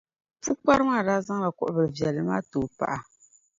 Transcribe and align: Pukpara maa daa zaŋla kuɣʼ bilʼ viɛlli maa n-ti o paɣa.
Pukpara 0.43 0.83
maa 0.89 1.05
daa 1.07 1.25
zaŋla 1.27 1.49
kuɣʼ 1.57 1.71
bilʼ 1.75 1.91
viɛlli 1.95 2.21
maa 2.27 2.41
n-ti 2.43 2.55
o 2.65 2.67
paɣa. 2.77 2.97